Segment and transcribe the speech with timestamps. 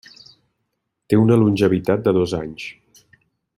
[1.13, 2.67] Té una longevitat de dos anys.